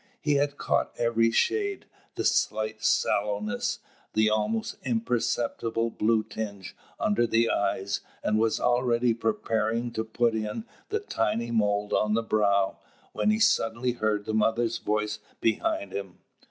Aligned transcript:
He 0.19 0.33
had 0.33 0.57
caught 0.57 0.93
every 0.97 1.29
shade, 1.29 1.85
the 2.15 2.25
slight 2.25 2.83
sallowness, 2.83 3.77
the 4.13 4.31
almost 4.31 4.77
imperceptible 4.83 5.91
blue 5.91 6.23
tinge 6.23 6.75
under 6.99 7.27
the 7.27 7.51
eyes 7.51 8.01
and 8.23 8.39
was 8.39 8.59
already 8.59 9.13
preparing 9.13 9.91
to 9.91 10.03
put 10.03 10.33
in 10.33 10.65
the 10.89 11.01
tiny 11.01 11.51
mole 11.51 11.95
on 11.95 12.15
the 12.15 12.23
brow, 12.23 12.79
when 13.13 13.29
he 13.29 13.37
suddenly 13.37 13.91
heard 13.91 14.25
the 14.25 14.33
mother's 14.33 14.79
voice 14.79 15.19
behind 15.39 15.93
him. 15.93 16.17